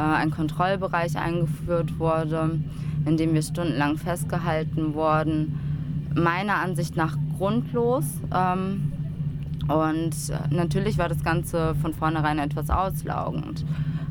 [0.00, 2.60] ein Kontrollbereich eingeführt wurde,
[3.04, 5.58] in dem wir stundenlang festgehalten wurden.
[6.14, 8.04] Meiner Ansicht nach grundlos.
[8.34, 8.92] Ähm,
[9.68, 10.14] und
[10.50, 13.64] natürlich war das Ganze von vornherein etwas auslaugend.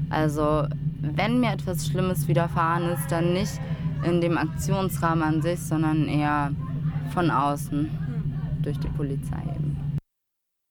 [0.09, 0.67] Also
[1.01, 3.59] wenn mir etwas Schlimmes widerfahren ist, dann nicht
[4.03, 6.51] in dem Aktionsrahmen an sich, sondern eher
[7.13, 7.89] von außen
[8.61, 9.74] durch die Polizei eben.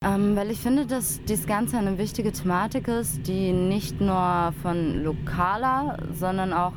[0.05, 5.03] Ähm, weil ich finde, dass das Ganze eine wichtige Thematik ist, die nicht nur von
[5.03, 6.75] lokaler, sondern auch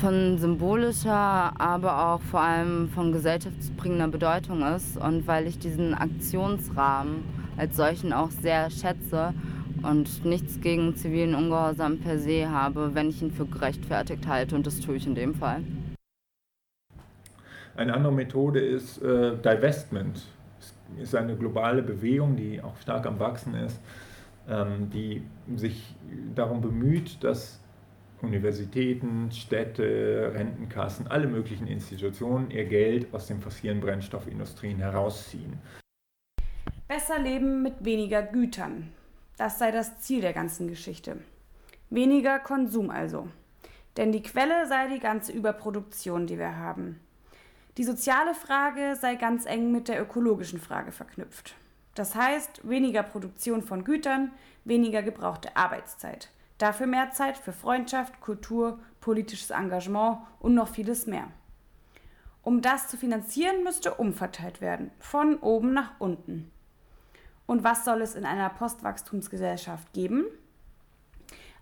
[0.00, 4.96] von symbolischer, aber auch vor allem von gesellschaftsbringender Bedeutung ist.
[4.96, 7.22] Und weil ich diesen Aktionsrahmen
[7.58, 9.34] als solchen auch sehr schätze
[9.82, 14.56] und nichts gegen zivilen Ungehorsam per se habe, wenn ich ihn für gerechtfertigt halte.
[14.56, 15.62] Und das tue ich in dem Fall.
[17.76, 20.22] Eine andere Methode ist äh, Divestment
[20.98, 23.80] ist eine globale Bewegung, die auch stark am Wachsen ist,
[24.48, 25.22] ähm, die
[25.56, 25.94] sich
[26.34, 27.60] darum bemüht, dass
[28.22, 35.58] Universitäten, Städte, Rentenkassen, alle möglichen Institutionen ihr Geld aus den fossilen Brennstoffindustrien herausziehen.
[36.86, 38.92] Besser leben mit weniger Gütern.
[39.38, 41.16] Das sei das Ziel der ganzen Geschichte.
[41.88, 43.28] Weniger Konsum also.
[43.96, 47.00] Denn die Quelle sei die ganze Überproduktion, die wir haben.
[47.80, 51.54] Die soziale Frage sei ganz eng mit der ökologischen Frage verknüpft.
[51.94, 54.32] Das heißt, weniger Produktion von Gütern,
[54.66, 56.28] weniger gebrauchte Arbeitszeit.
[56.58, 61.28] Dafür mehr Zeit für Freundschaft, Kultur, politisches Engagement und noch vieles mehr.
[62.42, 66.50] Um das zu finanzieren, müsste umverteilt werden, von oben nach unten.
[67.46, 70.26] Und was soll es in einer Postwachstumsgesellschaft geben?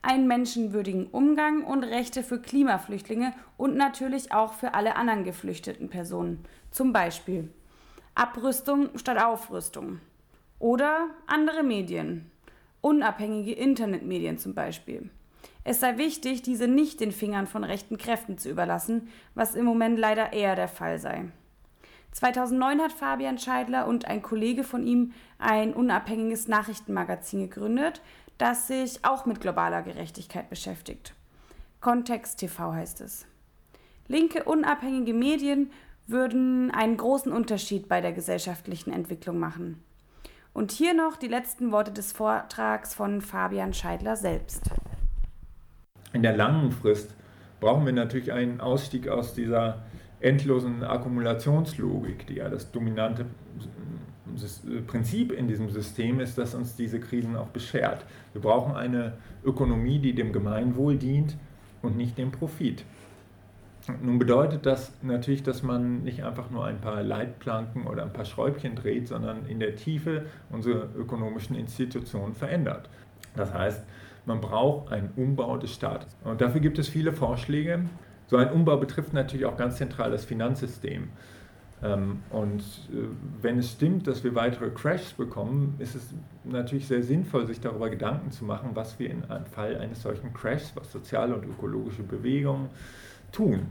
[0.02, 6.44] Einen menschenwürdigen Umgang und Rechte für Klimaflüchtlinge und natürlich auch für alle anderen geflüchteten Personen.
[6.70, 7.50] Zum Beispiel
[8.14, 10.00] Abrüstung statt Aufrüstung.
[10.58, 12.30] Oder andere Medien.
[12.80, 15.10] Unabhängige Internetmedien zum Beispiel.
[15.62, 19.98] Es sei wichtig, diese nicht den Fingern von rechten Kräften zu überlassen, was im Moment
[19.98, 21.26] leider eher der Fall sei.
[22.12, 28.00] 2009 hat Fabian Scheidler und ein Kollege von ihm ein unabhängiges Nachrichtenmagazin gegründet,
[28.38, 31.14] das sich auch mit globaler Gerechtigkeit beschäftigt.
[31.80, 33.26] Kontext TV heißt es.
[34.06, 35.70] Linke unabhängige Medien
[36.06, 39.82] würden einen großen Unterschied bei der gesellschaftlichen Entwicklung machen.
[40.54, 44.70] Und hier noch die letzten Worte des Vortrags von Fabian Scheidler selbst
[46.12, 47.14] in der langen Frist
[47.60, 49.82] brauchen wir natürlich einen Ausstieg aus dieser
[50.20, 53.26] endlosen Akkumulationslogik, die ja das dominante
[54.86, 58.04] Prinzip in diesem System ist, das uns diese Krisen auch beschert.
[58.32, 61.36] Wir brauchen eine Ökonomie, die dem Gemeinwohl dient
[61.82, 62.84] und nicht dem Profit.
[64.02, 68.26] Nun bedeutet das natürlich, dass man nicht einfach nur ein paar Leitplanken oder ein paar
[68.26, 72.90] Schräubchen dreht, sondern in der Tiefe unsere ökonomischen Institutionen verändert.
[73.34, 73.82] Das heißt,
[74.26, 76.14] man braucht einen Umbau des Staates.
[76.22, 77.80] Und dafür gibt es viele Vorschläge.
[78.28, 81.08] So ein Umbau betrifft natürlich auch ganz zentral das Finanzsystem.
[81.82, 83.08] Ähm, und äh,
[83.40, 86.14] wenn es stimmt, dass wir weitere Crashs bekommen, ist es
[86.44, 90.32] natürlich sehr sinnvoll, sich darüber Gedanken zu machen, was wir in einem Fall eines solchen
[90.34, 92.68] Crashs, was soziale und ökologische Bewegungen
[93.32, 93.66] tun.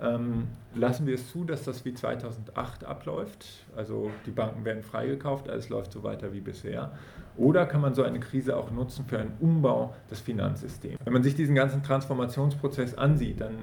[0.00, 5.48] Ähm, lassen wir es zu, dass das wie 2008 abläuft, also die Banken werden freigekauft,
[5.48, 6.92] alles läuft so weiter wie bisher,
[7.36, 10.98] oder kann man so eine Krise auch nutzen für einen Umbau des Finanzsystems?
[11.04, 13.54] Wenn man sich diesen ganzen Transformationsprozess ansieht, dann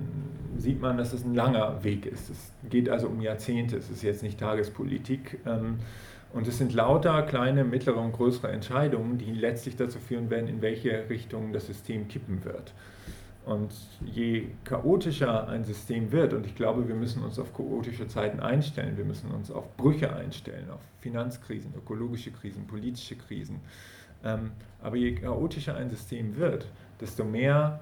[0.58, 2.29] sieht man, dass es ein langer Weg ist.
[2.29, 5.39] Es geht also um Jahrzehnte, es ist jetzt nicht Tagespolitik.
[5.45, 5.79] Ähm,
[6.32, 10.62] und es sind lauter kleine, mittlere und größere Entscheidungen, die letztlich dazu führen werden, in
[10.62, 12.73] welche Richtung das System kippen wird.
[13.49, 13.71] Und
[14.05, 18.95] je chaotischer ein System wird, und ich glaube, wir müssen uns auf chaotische Zeiten einstellen,
[18.95, 23.59] wir müssen uns auf Brüche einstellen, auf Finanzkrisen, ökologische Krisen, politische Krisen.
[24.23, 24.51] Ähm,
[24.83, 26.67] aber je chaotischer ein System wird,
[27.01, 27.79] desto mehr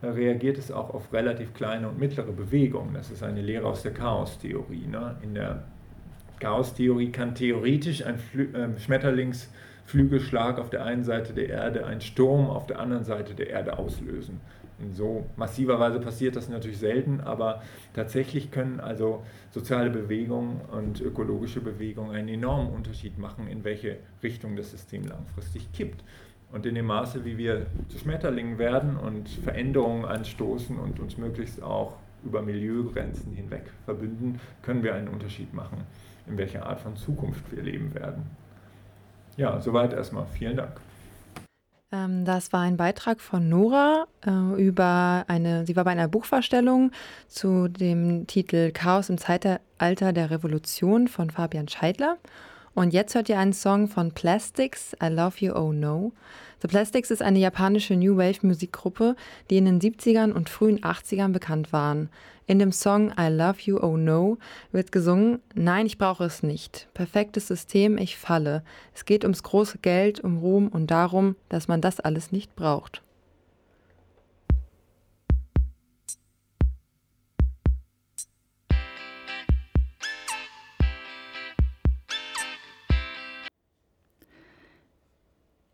[0.00, 2.94] äh, reagiert es auch auf relativ kleine und mittlere Bewegungen.
[2.94, 4.86] Das ist eine Lehre aus der Chaostheorie.
[4.86, 5.16] Ne?
[5.22, 5.64] In der
[6.38, 12.48] Chaostheorie kann theoretisch ein Flü äh, Schmetterlingsflügelschlag auf der einen Seite der Erde einen Sturm
[12.48, 14.40] auf der anderen Seite der Erde auslösen.
[14.80, 17.62] In so massiver Weise passiert das natürlich selten, aber
[17.94, 24.56] tatsächlich können also soziale Bewegungen und ökologische Bewegungen einen enormen Unterschied machen, in welche Richtung
[24.56, 26.02] das System langfristig kippt.
[26.52, 31.62] Und in dem Maße, wie wir zu Schmetterlingen werden und Veränderungen anstoßen und uns möglichst
[31.62, 35.78] auch über Milieugrenzen hinweg verbünden, können wir einen Unterschied machen,
[36.26, 38.24] in welcher Art von Zukunft wir leben werden.
[39.36, 40.26] Ja, soweit erstmal.
[40.26, 40.80] Vielen Dank.
[41.92, 46.92] Ähm, das war ein Beitrag von Nora äh, über eine, sie war bei einer Buchvorstellung
[47.28, 52.18] zu dem Titel Chaos im Zeitalter der Revolution von Fabian Scheidler.
[52.74, 56.12] Und jetzt hört ihr einen Song von Plastics, I Love You Oh No.
[56.62, 59.16] The Plastics ist eine japanische New Wave Musikgruppe,
[59.48, 62.10] die in den 70ern und frühen 80ern bekannt waren.
[62.50, 64.36] In dem Song I Love You Oh No
[64.72, 66.88] wird gesungen, nein, ich brauche es nicht.
[66.94, 68.64] Perfektes System, ich falle.
[68.92, 73.02] Es geht ums große Geld, um Ruhm und darum, dass man das alles nicht braucht.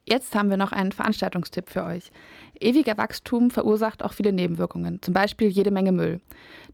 [0.08, 2.12] Jetzt haben wir noch einen Veranstaltungstipp für euch.
[2.60, 6.20] Ewiger Wachstum verursacht auch viele Nebenwirkungen, zum Beispiel jede Menge Müll.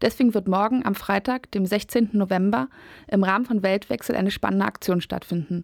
[0.01, 2.09] Deswegen wird morgen am Freitag, dem 16.
[2.13, 2.69] November,
[3.07, 5.63] im Rahmen von Weltwechsel eine spannende Aktion stattfinden,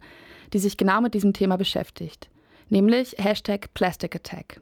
[0.53, 2.29] die sich genau mit diesem Thema beschäftigt,
[2.69, 4.61] nämlich Hashtag Plastic Attack.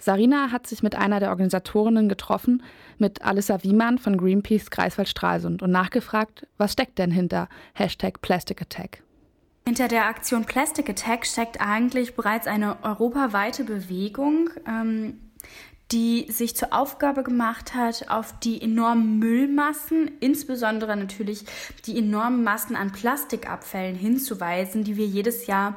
[0.00, 2.62] Sarina hat sich mit einer der Organisatorinnen getroffen,
[2.98, 9.02] mit Alissa Wiemann von Greenpeace Greifswald-Stralsund und nachgefragt, was steckt denn hinter Hashtag Plastic Attack?
[9.68, 15.18] Hinter der Aktion Plastic Attack steckt eigentlich bereits eine europaweite Bewegung, ähm,
[15.90, 21.46] die sich zur Aufgabe gemacht hat, auf die enormen Müllmassen, insbesondere natürlich
[21.84, 25.76] die enormen Massen an Plastikabfällen hinzuweisen, die wir jedes Jahr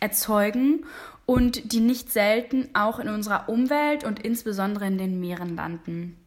[0.00, 0.84] erzeugen
[1.24, 6.19] und die nicht selten auch in unserer Umwelt und insbesondere in den Meeren landen.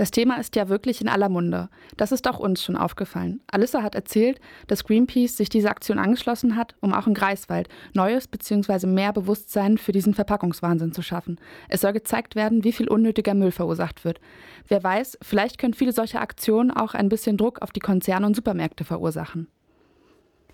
[0.00, 1.68] Das Thema ist ja wirklich in aller Munde.
[1.98, 3.42] Das ist auch uns schon aufgefallen.
[3.52, 8.26] Alissa hat erzählt, dass Greenpeace sich dieser Aktion angeschlossen hat, um auch in Greifswald neues
[8.26, 8.86] bzw.
[8.86, 11.38] mehr Bewusstsein für diesen Verpackungswahnsinn zu schaffen.
[11.68, 14.22] Es soll gezeigt werden, wie viel unnötiger Müll verursacht wird.
[14.68, 18.34] Wer weiß, vielleicht können viele solcher Aktionen auch ein bisschen Druck auf die Konzerne und
[18.34, 19.48] Supermärkte verursachen.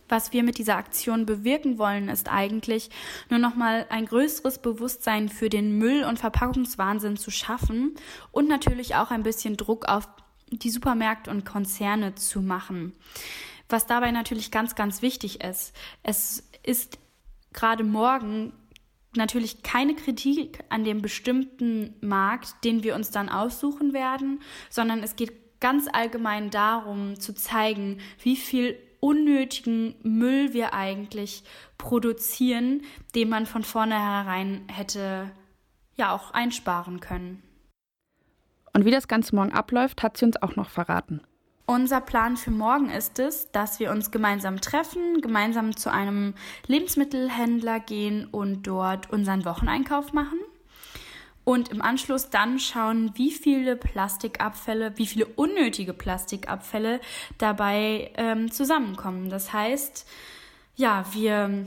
[0.08, 2.90] Was wir mit dieser Aktion bewirken wollen, ist eigentlich
[3.28, 7.96] nur noch mal ein größeres Bewusstsein für den Müll- und Verpackungswahnsinn zu schaffen
[8.30, 10.08] und natürlich auch ein bisschen Druck auf
[10.50, 12.92] die Supermärkte und Konzerne zu machen.
[13.68, 16.98] Was dabei natürlich ganz, ganz wichtig ist, es ist
[17.52, 18.52] gerade morgen
[19.16, 24.40] natürlich keine Kritik an dem bestimmten Markt, den wir uns dann aussuchen werden,
[24.70, 31.44] sondern es geht ganz allgemein darum zu zeigen, wie viel unnötigen Müll wir eigentlich
[31.78, 32.82] produzieren,
[33.14, 35.30] den man von vornherein hätte
[35.94, 37.40] ja auch einsparen können.
[38.72, 41.20] Und wie das Ganze morgen abläuft, hat sie uns auch noch verraten.
[41.66, 46.34] Unser Plan für morgen ist es, dass wir uns gemeinsam treffen, gemeinsam zu einem
[46.66, 50.38] Lebensmittelhändler gehen und dort unseren Wocheneinkauf machen
[51.46, 57.00] und im Anschluss dann schauen, wie viele Plastikabfälle, wie viele unnötige Plastikabfälle
[57.38, 59.30] dabei ähm, zusammenkommen.
[59.30, 60.08] Das heißt,
[60.74, 61.64] ja, wir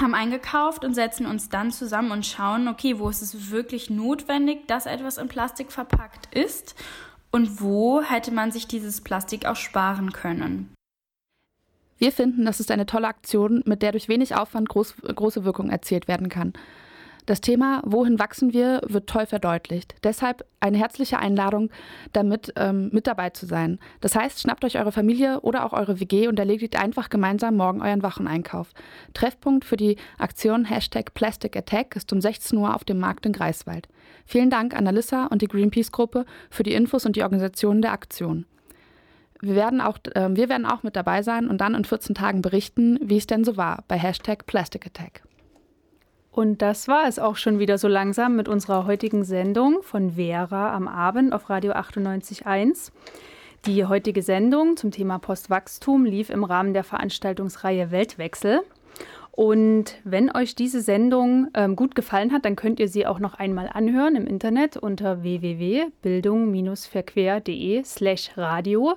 [0.00, 4.66] haben eingekauft und setzen uns dann zusammen und schauen, okay, wo ist es wirklich notwendig,
[4.66, 6.74] dass etwas in Plastik verpackt ist
[7.30, 10.72] und wo hätte man sich dieses Plastik auch sparen können.
[11.98, 15.68] Wir finden, das ist eine tolle Aktion, mit der durch wenig Aufwand groß, große Wirkung
[15.68, 16.54] erzielt werden kann.
[17.26, 19.94] Das Thema Wohin wachsen wir wird toll verdeutlicht.
[20.02, 21.70] Deshalb eine herzliche Einladung,
[22.12, 23.78] damit ähm, mit dabei zu sein.
[24.00, 27.82] Das heißt, schnappt euch eure Familie oder auch eure WG und erledigt einfach gemeinsam morgen
[27.82, 28.70] euren Wocheneinkauf.
[29.14, 33.32] Treffpunkt für die Aktion Hashtag Plastic Attack ist um 16 Uhr auf dem Markt in
[33.32, 33.88] Greifswald.
[34.26, 38.46] Vielen Dank an Alissa und die Greenpeace-Gruppe für die Infos und die Organisation der Aktion.
[39.40, 42.42] Wir werden, auch, äh, wir werden auch mit dabei sein und dann in 14 Tagen
[42.42, 45.22] berichten, wie es denn so war bei Hashtag Plastic Attack.
[46.32, 50.74] Und das war es auch schon wieder so langsam mit unserer heutigen Sendung von Vera
[50.74, 52.92] am Abend auf Radio 98.1.
[53.66, 58.60] Die heutige Sendung zum Thema Postwachstum lief im Rahmen der Veranstaltungsreihe Weltwechsel.
[59.32, 63.34] Und wenn euch diese Sendung ähm, gut gefallen hat, dann könnt ihr sie auch noch
[63.34, 68.94] einmal anhören im Internet unter www.bildung-verquer.de slash radio.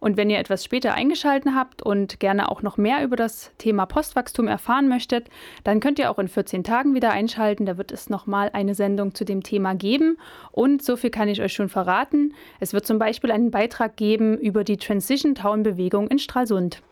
[0.00, 3.86] Und wenn ihr etwas später eingeschaltet habt und gerne auch noch mehr über das Thema
[3.86, 5.28] Postwachstum erfahren möchtet,
[5.62, 7.66] dann könnt ihr auch in 14 Tagen wieder einschalten.
[7.66, 10.16] Da wird es nochmal eine Sendung zu dem Thema geben.
[10.50, 12.34] Und so viel kann ich euch schon verraten.
[12.58, 16.82] Es wird zum Beispiel einen Beitrag geben über die Transition Town Bewegung in Stralsund.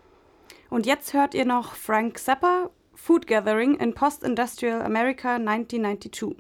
[0.69, 6.37] Und jetzt hört ihr noch Frank Zappa, Food Gathering in Post-Industrial America 1992.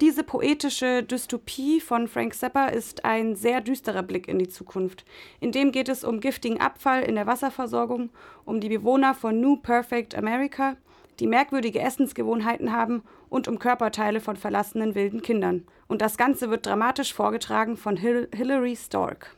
[0.00, 5.04] Diese poetische Dystopie von Frank Zappa ist ein sehr düsterer Blick in die Zukunft.
[5.40, 8.10] In dem geht es um giftigen Abfall in der Wasserversorgung,
[8.44, 10.76] um die Bewohner von New Perfect America,
[11.18, 15.66] die merkwürdige Essensgewohnheiten haben und um Körperteile von verlassenen wilden Kindern.
[15.88, 19.34] Und das Ganze wird dramatisch vorgetragen von Hil Hilary Stork.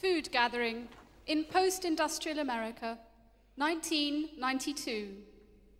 [0.00, 0.88] Food Gathering
[1.26, 2.96] in Post-Industrial America
[3.58, 5.08] 1992